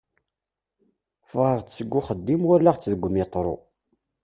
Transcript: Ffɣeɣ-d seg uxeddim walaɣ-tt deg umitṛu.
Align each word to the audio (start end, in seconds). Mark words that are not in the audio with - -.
Ffɣeɣ-d 1.29 1.67
seg 1.71 1.91
uxeddim 1.99 2.41
walaɣ-tt 2.47 2.89
deg 2.91 3.05
umitṛu. 3.07 3.55